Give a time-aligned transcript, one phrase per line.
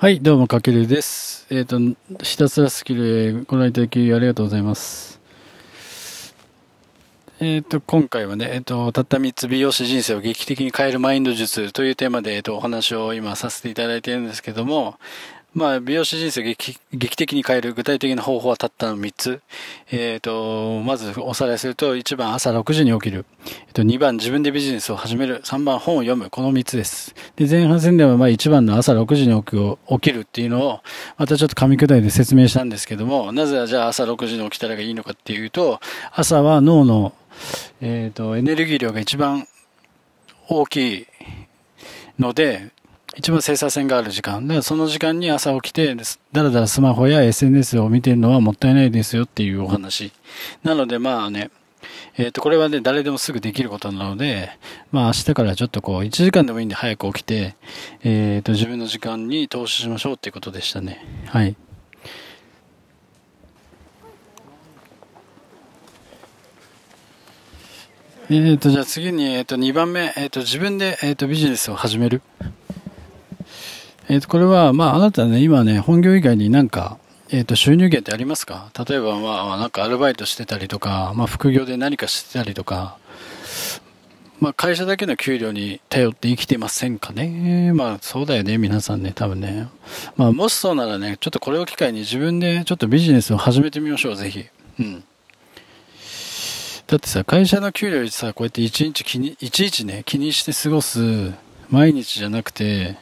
[0.00, 1.46] はい、どうも、かけるです。
[1.50, 1.78] えっ、と、
[2.22, 5.20] ひたすらスキルご覧いただきありがとうございます。
[7.38, 14.98] えっ、と、今回はね、えっ、と、たった3つ美容師人生を劇的に変えるマインド術というテーマで、えっ、と、お話を今させていただいているんですけども、
[15.52, 19.40] まあ、美容師人生劇劇的に変える具体的な方法はたったの3つ。
[19.90, 23.26] えっ、と、まずおさらいすると、1番朝6時に起きる。
[23.66, 25.42] えっと、2番自分でビジネスを始める。
[25.42, 26.30] 3番本を読む。
[26.30, 27.16] この3つです。
[27.34, 30.80] で、前半戦ではまあ1番の朝6時に起きるっていうのを、
[31.18, 35.80] またちょっと噛み砕いて説明したんですけども、なぜじゃあ朝6時に起きたらいいのかっていうと、
[36.12, 37.12] 朝は脳の、
[37.80, 39.48] えっ、と、エネルギー量が一番
[40.48, 41.06] 大きい
[42.20, 42.70] ので、
[43.16, 44.46] 一番生産性がある時間。
[44.46, 50.12] だからその時間に朝起きて、だらだらスマホや SNS を見てるのはもったいないですよっていうお話。
[50.62, 51.50] なのでまあね、
[52.16, 54.50] えっ、と、これはね、誰でもすぐできることなので、
[54.92, 57.56] まあ明日からちょっとこう、1時間でもいいんで早く起きて、
[58.02, 61.04] えっ、と、自分の時間に投資しましょうっていうことでしたね。
[61.26, 61.56] はい。
[68.28, 72.22] えっ、と、じゃあ次に、えっ、と、2番目、えっ、と、自分で、えっ、と、ビジネスを始める。
[74.10, 76.98] えっ、と、これは、まあ、あなたね、今ね、本業以外になんか、
[77.30, 78.72] えっ、と、収入源ってありますか？
[78.88, 82.98] 例えば、まあ、なんかアルバイトしてたりとか、まあ、副業で何かしてたりとか、
[84.40, 87.72] まあ、会社だけの給料に頼って生きてませんかね？
[87.72, 89.68] まあ、そうだよね、皆さんね、多分ね。
[90.16, 94.44] まあ、もしそうならね、ちょっとこれを機会に自分でちょっとビジネスを始めてみましょう、ぜひ。
[94.80, 95.04] うん。
[96.88, 101.32] だってさ、会社の給料さ、こうやって一日気に、いちいちね、気にして過ごす
[101.68, 102.96] 毎日じゃなくて、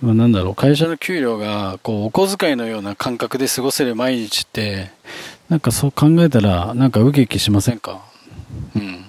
[0.00, 4.90] まあ、なんだろう、会社の給料が、こう、お小遣いのような感覚で過ごせる毎日って、
[5.48, 8.00] なんかそう考えたら、なんかウキウキしませんか？
[8.76, 9.04] うん。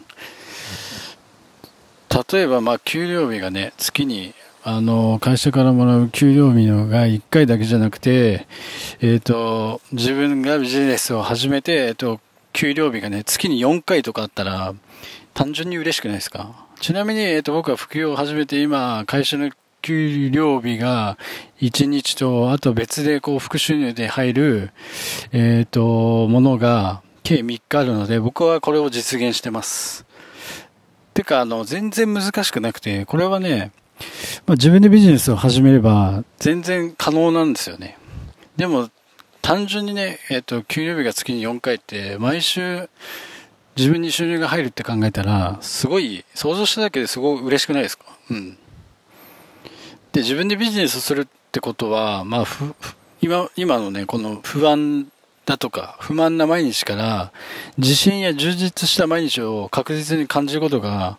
[2.32, 8.48] 例えば、まあ、給料日がね、月に、あの、会社からもらう給料日のが1回だけじゃなくて、
[9.00, 12.20] えっ、と、自分がビジネスを始めて、えっ、と、
[12.52, 14.74] 給料日がね、月に4回とかあったら、
[15.36, 16.66] 単純に嬉しくないですか？
[16.82, 19.50] ちなみに、えっ、と、僕は副業を始めて今、会社の
[19.82, 21.18] 給料日が
[21.62, 24.72] 1日と、あと別でこう、副収入で入る、
[25.32, 30.06] えっ、と、ものが、計3日あるので、僕はこれを実現してます。
[31.14, 33.72] てか、あの、全然難しくなくて、これはね、
[34.46, 37.98] まあ、自分でビジネスを始めれば、全然可能なんですよね。
[38.56, 38.90] でも、
[39.42, 42.90] 単純にね、えっ、と、給料日が月に4回って、毎週、
[43.76, 48.06] 自分に収入が入るって考えたら、すごい、想像しただけですごい嬉しくないですか？
[48.30, 48.58] うん。
[50.12, 52.74] で、自分でビジネスするってことは、まあ、ふ、
[53.22, 55.08] 今、今のね、この不安
[55.46, 57.32] だとか、不満な毎日から、
[57.78, 61.18] 自信や充実した毎日を確実に感じることが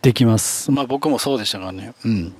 [0.00, 0.70] できます。
[0.70, 1.92] まあ僕もそうでしたからね。
[2.04, 2.34] うん。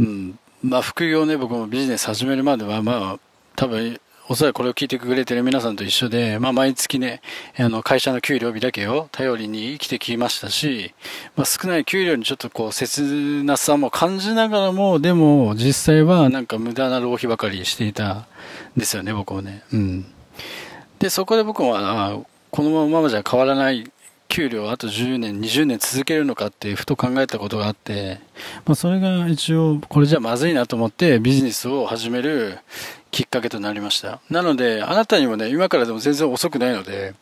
[0.00, 0.38] うん。
[0.62, 3.18] まあ副業ね、僕もビジネス始めるまでは、まあ、
[3.56, 7.22] 多分、おそらくこれを聞いてくれてる皆さんと一緒で、まあ毎月ね、
[7.58, 10.92] あの会社の給料日だけを頼りに生きてきましたし、
[11.34, 18.26] まあ少ない給料にちょっとこう切なさも感じながらも、でも実際はなんか無駄な浪費ばかりしていたん
[18.76, 19.62] ですよね、僕もね。
[19.72, 20.04] うん。
[20.98, 23.90] で、そこで僕は、このままじゃ変わらない
[24.28, 28.20] 給料をあと10年、20年続けるのかってふと考えたことがあって、
[28.66, 32.58] まあそれが一応これじゃまずいなと思ってビジネスを始める
[33.10, 34.20] きっかけとなりました。
[34.30, 37.14] なので、あなたにもね、今からでも全然遅くないので、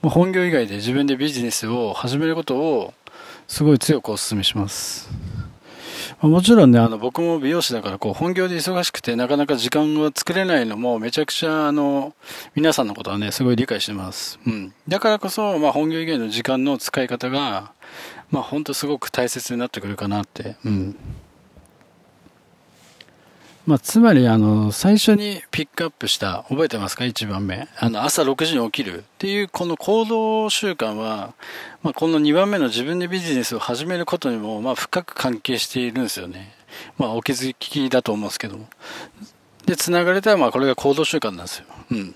[0.00, 2.94] もう本業以外で自分でビジネスを始めることを
[3.48, 5.10] すごい強くお勧めします。
[6.20, 12.14] もちろんね、あの、僕も美容師だから、こう、本業で忙しくて、なかなか時間が作れないのも、めちゃくちゃ、あの、
[12.54, 14.38] 皆さんのことはね、すごい理解してます。
[14.46, 14.72] うん。
[14.86, 17.72] だからこそ、まあ、本業以外の時間の使い方が、
[18.30, 20.56] まあ、本当すごく大切になってくるかなって。
[20.64, 20.96] うん。
[23.64, 27.04] まあ、つまり、あの、最初にピックアップした、覚えてますか？
[27.04, 27.68] 一番目。
[27.78, 31.32] あの、朝6時に起きるっていう、この行動習慣は、
[31.82, 36.52] まあ、この2番目の自分でビジネスを始めることにも、まあ、深く関係しているんですよね。
[36.98, 38.68] まあ、お気づきだと思うんですけども。
[39.64, 41.66] で、繋がれたら、まあ、これが行動習慣なんですよ。
[41.92, 42.14] うん。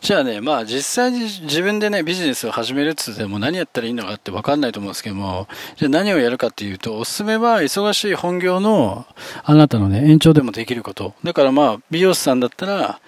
[0.00, 9.06] じゃあね、まあ実際に自分でね、ビジネスを始めるつっても何やったらいいのかって分かんないと思うんですけども、じゃあ何をやるかっていうと、おすすめは忙しい本業の
[9.44, 11.12] あなたのね、延長でもできること。
[11.22, 12.98] だからまあ、美容師さんだったら、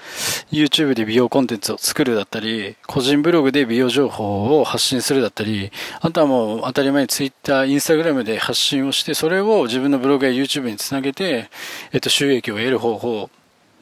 [0.51, 5.73] YouTube で美容コンテンツを作るだったり、個人ブログで美容情報を発信するだったり、
[6.03, 11.49] あとはもう当たり前に Twitter、Instagram で発信をして、それを自分のブログや YouTube につなげて、
[11.93, 13.31] えっと、収益を得る方法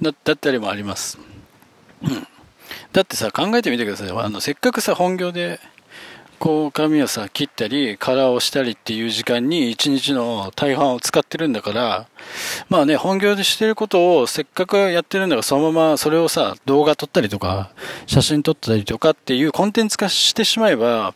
[0.00, 1.18] だったりもあります。
[2.04, 2.26] うん。
[2.92, 4.10] だってさ、考えてみてください。
[4.10, 5.60] あの、せっかくさ、本業で、
[6.40, 12.06] こう髪をさ、切ったり、カラーをしたりっていう時間に一日の大半を使ってるんだから、
[12.70, 17.70] まあね、本業でしてることをせっかくやってるんだから、そのままそれをさ、動画撮ったりとか、
[18.06, 21.14] 写真撮ったりとかっていうコンテンツ化してしまえば、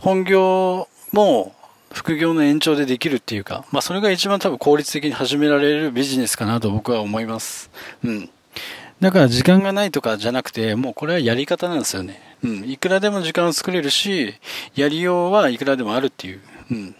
[0.00, 1.54] 本業も
[1.92, 7.70] 副業の延長でできるっていうか、まあそれが一番多分効率的に始められるビジネスかなと僕は思います。
[8.02, 8.30] うん。
[9.00, 12.20] だから時間がないとかじゃなくて、もうこれはやり方なんですよね。
[12.42, 12.70] うん。
[12.70, 14.34] いくらでも時間を作れるし、
[14.74, 16.40] やりようはいくらでもあるっていう。
[16.70, 16.94] うん。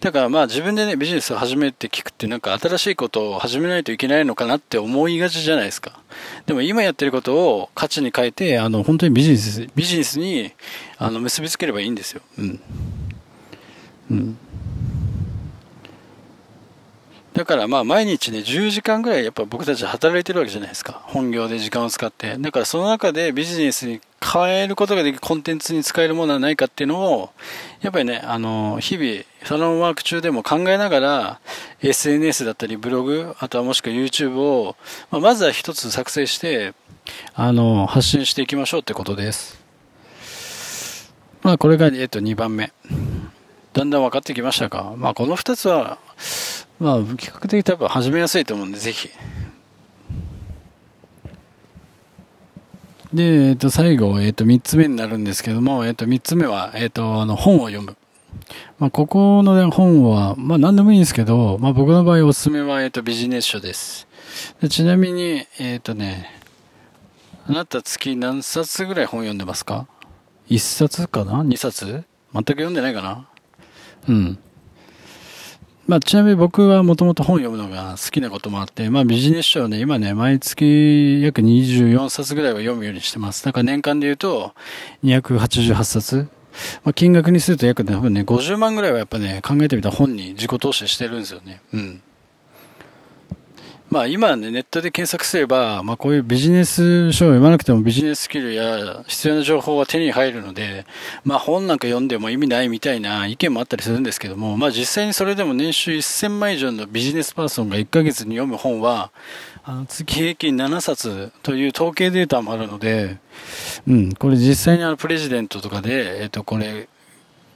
[0.00, 6.00] だからまあ自分でね、ビジネスを始めて聞くってなんか新しいことを始めないといけないのかなって思いがちじゃないですか。
[6.46, 10.52] でも今やってることを価値に変えて、あの本当にビジネス、ビジネスに
[10.98, 12.22] あの結びつければいいんですよ。
[12.38, 12.60] うん。
[14.10, 14.38] うん。
[17.34, 21.00] だからまあ毎日ね、10時間ぐらいやっぱ僕たち働いてるわけじゃないですか。
[21.04, 22.36] 本業で時間を使って。
[22.38, 27.30] だからその中でビジネスに変えることができるコンテンツに使えるものはないかっていうのを、
[27.80, 31.40] やっぱりね、あの、日々、サロンワーク中でも考えながら、
[31.80, 34.76] SNS だったりブログ、あとはもしくは YouTube を、
[35.10, 36.74] まあ、まずは一つ作成して、
[37.34, 39.62] あの、発信していきましょうってことです。
[41.42, 42.72] まあこれが、えっと、2番目。
[43.72, 44.92] だんだん分かってきましたか？
[44.96, 45.98] まあこの2つは、
[46.82, 49.08] まあ、比較的多分始めやすいと思うんで、ぜひ。
[53.14, 57.96] で、えっ、ー、と、最後、えっ、ー、と、三つ目になるんですけども、えっ、ー、と、三つ目は、えっ、と、あの、本を読む。
[58.80, 64.08] まあ、ここの、ね、本は、まあ、何でもいいんですけど、まあ、僕の場合おすすめは、えっ、と、ビジネス書です
[64.60, 64.68] で。
[64.68, 66.34] ちなみに、えっ、とね、
[67.46, 69.86] あなた月何冊ぐらい本読んでますか
[70.48, 72.04] ?1 冊かな ?2 冊？
[72.32, 73.28] 全く読んでないかな？
[74.08, 74.38] うん。
[75.92, 83.44] まあ、ちなみに僕はもともと本読むのが好きなこともあって、まあビジネス書をね、今ね、毎月約24冊ぐらいは読むようにしてます。
[83.44, 84.54] だから年間で言うと、
[85.04, 86.28] 288冊。
[86.82, 91.60] まあ金額にすると約多分ね、50万ぐらいはやっぱね、考えてみた本に自己投資してるんですよね。
[91.74, 92.02] うん。
[93.92, 100.86] まあ今ね、ネットで検索すれば、まあこういうビジネス書を読まなくてもビジネススキルや必要な情報は手に入るので、
[101.24, 109.10] まあ本なんか読んでも意味ないみたいな意見もあったりするんですけども、まあ実際にそれでも年収1000万以上のビジネスパーソンが1ヶ月に読む本は、
[109.62, 113.18] あの月平均7冊という統計データもあるので、
[113.86, 116.88] うん、これ実際にあのプレジデントとかで、えっ、とこれ、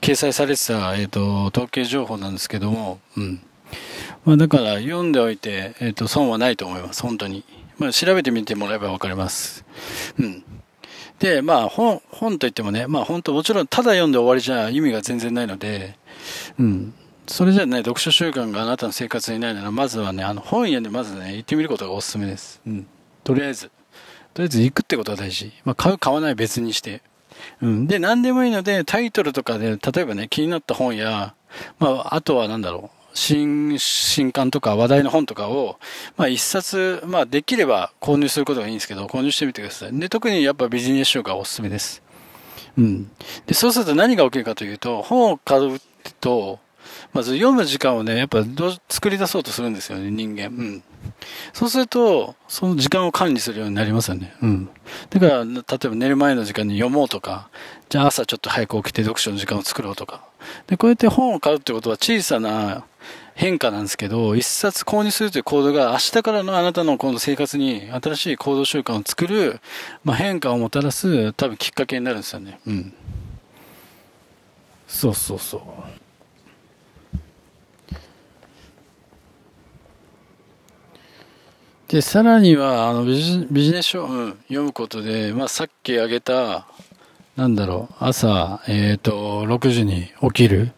[0.02, 3.40] 掲載されてた、えっ、と、統計情報なんですけども、うん。
[4.26, 7.44] まあ、だから読んでおいて、えっ、ー、と、損はないと思います、本当に。
[7.78, 9.64] まあ、調べてみてもらえばわかります。
[10.18, 10.44] うん。
[11.20, 15.96] で、まあ、本、本といってもね、まあ、本当もちろん、ただ読んで終わりじゃ意味が全然ないので、
[16.58, 16.92] うん。
[17.28, 22.60] それじゃね、読書習慣があなたの生活にないなら、まずはね、あの、本屋でまずね、行ってみることがおすすめです。
[22.66, 22.86] うん。
[23.22, 23.68] とりあえず。
[24.34, 25.52] とりあえず行くってことが大事。
[25.64, 27.00] まあ、買う、買わない別にして。
[27.62, 27.86] うん。
[27.86, 31.34] で、何でもいいので、タイトルとかで、例えばね、気になった本や、
[31.78, 32.95] まあ、あとはなんだろう。
[33.16, 35.78] 新、新刊とか話題の本とかを、
[36.16, 39.98] まあ一冊、まあできれば購入することがいいんですけど、購入してみてください。
[39.98, 42.02] で、特にやっぱビジネス書がおすすめです。
[42.76, 43.10] うん。
[43.46, 45.80] で、そうすると何が起きるかというと、本を買う
[46.20, 46.58] と、
[47.14, 50.48] まず読む時間をね、やっぱど作り出そうとするんですよね、人間。
[50.48, 50.82] うん。
[51.54, 54.34] そうすると、その時間を管理するようになりますよね。
[54.42, 54.68] うん。
[55.08, 57.48] だから、例えば寝る前の時間に読もうとか、
[57.88, 60.22] じゃあ朝ちょっと早く起きて読書の時間を作ろうとか。
[60.66, 62.84] で、こうやって本を買うってことは小さな
[63.34, 69.60] 変化なんですけど、一冊購入するという行動が明日からのあなたのこの生活に新しい行動習慣を作る、
[70.04, 72.60] まあ、変化をもたらす多分きっかけになるんですよね。
[72.66, 72.92] うん。
[74.88, 75.60] そうそうそう。
[81.88, 86.66] で、さらには、あのビジ、ビジネス書を、うん、読むことで、まあ、さっき挙げた、
[87.36, 90.72] なんだろう、朝、えっ、ー、と、6時に起きる。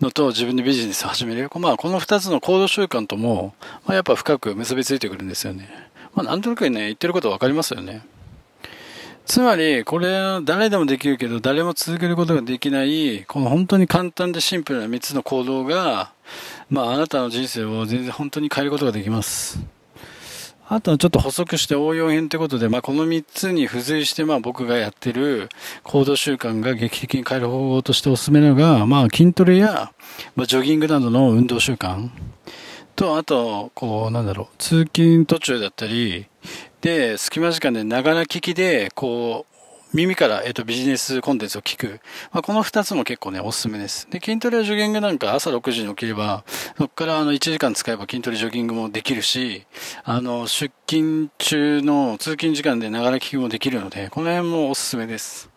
[0.00, 1.48] のと自分でビジネスを始める。
[1.58, 3.54] まあ、この二つの行動習慣とも、
[3.86, 5.68] まあ、やっぱ深く結びついてくるんですよね。
[6.14, 8.02] まあ、なんとなくね、言ってることわかりますよね。
[9.24, 16.12] つまり、これは誰でもできるけど、誰も続けることができない、この本当に簡単でシンプルな三つの行動が、
[16.68, 19.75] まあ、あなたの人生を全然本当に変えることができます。
[20.68, 25.48] あとはちょっと補足して応用編ということで、まあ、この3つに付随して、まあ、僕がやってる
[25.84, 29.92] 行動習慣が劇的に変える方法としておすすめなのが、まあ、筋トレや、
[30.34, 32.10] まあ、ジョギングなどの運動習慣。
[32.96, 36.26] と、あと、こう、なんだろう、通勤途中だったり、
[36.80, 39.55] で、隙間時間でながら聞きで、こう、
[39.94, 42.00] 耳から、えっ、と、ビジネスコンテンツを聞く。
[42.32, 44.08] まあ、この二つも結構ね、おすすめです。
[44.10, 46.44] で、筋トレやジョギングなんか朝6時に起きれば、
[46.76, 49.64] そこからあの、1時間使えば筋トレ、ジョギングもできるし、
[50.04, 55.50] あの、出勤中の通勤時間でながら聞きもできるので、この辺もおすすめです。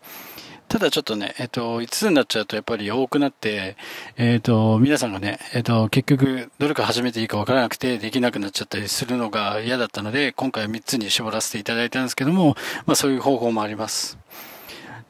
[0.70, 3.76] ただちょっとね、えっ、と、5つになっちゃうとやっぱり多くなって、
[4.16, 12.54] えっ、と、皆さんがね、えっ、と、結局、どれか始めていいかわからなくてできなくなっちゃったりするのが嫌だったので、今回は3つに絞らせていただいたんですけども、
[12.86, 14.16] まあそういう方法もあります。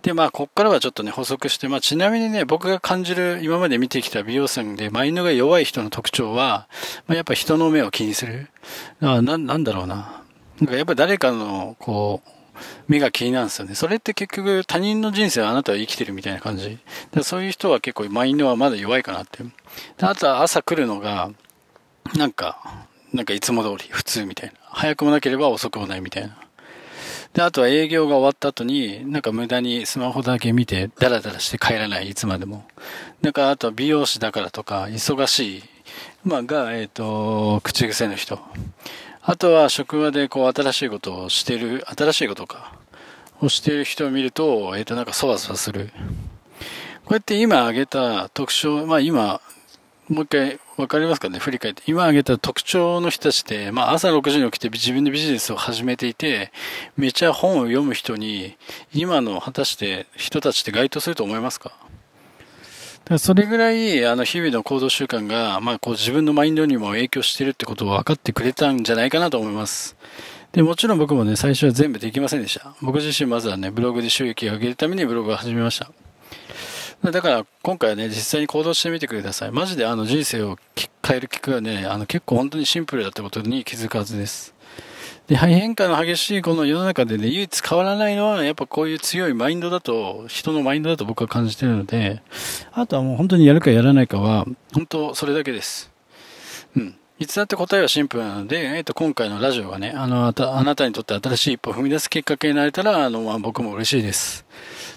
[0.01, 6.69] で、まあ、こっからはちょっとね、補足して、まあ、ちなみにね、僕が感じる、今まで見てきた美容線で、マインドが弱い人の特徴は、
[7.07, 8.49] まあ、やっぱ人の目を気にする。
[9.03, 10.23] あな、なんだろうな。
[10.59, 12.40] なんかやっぱ誰かの、こう、
[12.89, 13.75] 目が気になるんですよね。
[13.75, 16.79] それって結局他人の人生はあなたは生きてるみたいな感じ。
[17.13, 19.45] でそういう人は結構マインドはまだ弱いかなって。
[20.01, 21.31] あとは朝来るのが、
[22.17, 24.55] なんか、なんかいつも通り普通みたいな。
[24.63, 26.37] 早くもなければ遅くもないみたいな。
[27.33, 32.65] で、あとは営業が終わった後に、なんか無駄にスマホだけ見て、ダラダラして帰らない、いつまでも。
[33.23, 35.63] なんか、あとは美容師だからとか、忙しい、
[36.25, 38.41] まあ、が、えっ、ー、と、口癖の人。
[39.23, 42.75] あとは職場でこう、新しいことをしてる、新しいことか、
[43.41, 45.91] をしてる人を見ると、えっ、ー、と、なんかそわそわする。
[47.05, 49.41] こうやって今挙げた特徴、まあ今、
[50.09, 51.39] もう一回わかりますかね？
[51.39, 51.83] 振り返って。
[51.87, 56.51] 今挙げた特徴の人たちって、まあ朝6時に起きて自分でビジネスを始めていて、
[56.97, 58.57] めちゃ本を読む人に、
[58.93, 61.73] 今の果たして人たちって該当すると思いますか？
[63.19, 69.97] それぐらい、あの、日々の行動習慣が、まあ、こう自分のマインドにも影響してるってことを分かってくれたんじゃないかなと思います。
[70.53, 72.75] で、もちろん僕もね、最初は全部できませんでした。
[72.81, 75.91] 僕自身まずはね、ブログで収益を上げるためにブログを始めました。
[77.11, 79.53] だから今回はね、実際に行動してみてください。
[79.53, 80.59] マジであの人生を
[81.03, 84.55] 変えるきっかけはね、あの結構本当にシンプルだったことに気づくはずです。
[85.29, 92.23] で、変化の激しいこの世の中でね、唯一変わらないのは、やっぱこういう強いマインドだと、人のマインドだと僕は感じてるので、
[92.73, 95.91] あとはもう本当にやるかやらないかは、本当それだけです。
[96.77, 96.97] うん。
[97.21, 104.47] いつだって答えはシンプルなので、えっ、ー、と、今回のラジオがね、あの、あなたにとって新しい一歩を踏み出すきっかけになれたら、あの、まあ、僕も嬉しいです。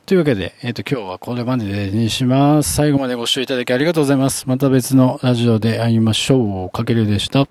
[0.06, 2.76] というわけで、えっ、ー、と、今日はこれまでにします。
[2.76, 4.46] 最後までご視聴いただきありがとうございます。
[4.48, 6.70] また別のラジオで会いましょう。
[6.70, 7.46] かけるでした。